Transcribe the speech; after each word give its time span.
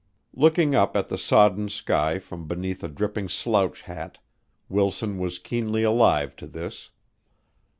Looking 0.33 0.73
up 0.73 0.97
at 0.97 1.09
the 1.09 1.15
sodden 1.19 1.69
sky 1.69 2.17
from 2.17 2.47
beneath 2.47 2.83
a 2.83 2.87
dripping 2.87 3.29
slouch 3.29 3.83
hat, 3.83 4.17
Wilson 4.67 5.19
was 5.19 5.37
keenly 5.37 5.83
alive 5.83 6.35
to 6.37 6.47
this. 6.47 6.89